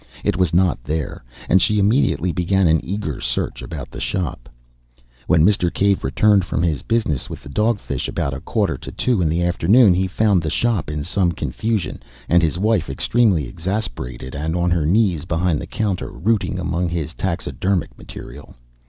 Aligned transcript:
It 0.23 0.35
was 0.35 0.51
not 0.51 0.83
there; 0.83 1.23
and 1.47 1.61
she 1.61 1.77
immediately 1.77 2.31
began 2.31 2.65
an 2.67 2.83
eager 2.83 3.19
search 3.21 3.61
about 3.61 3.91
the 3.91 3.99
shop. 3.99 4.49
When 5.27 5.45
Mr. 5.45 5.71
Cave 5.71 6.03
returned 6.03 6.43
from 6.43 6.63
his 6.63 6.81
business 6.81 7.29
with 7.29 7.43
the 7.43 7.49
dog 7.49 7.79
fish, 7.79 8.07
about 8.07 8.33
a 8.33 8.39
quarter 8.39 8.77
to 8.79 8.91
two 8.91 9.21
in 9.21 9.29
the 9.29 9.43
afternoon, 9.43 9.93
he 9.93 10.07
found 10.07 10.41
the 10.41 10.49
shop 10.49 10.89
in 10.89 11.03
some 11.03 11.33
confusion, 11.33 12.01
and 12.27 12.41
his 12.41 12.57
wife, 12.57 12.89
extremely 12.89 13.45
exasperated 13.47 14.33
and 14.33 14.55
on 14.55 14.71
her 14.71 14.87
knees 14.87 15.25
behind 15.25 15.61
the 15.61 15.67
counter, 15.67 16.09
routing 16.11 16.57
among 16.57 16.89
his 16.89 17.13
taxidermic 17.13 17.95
material. 17.95 18.55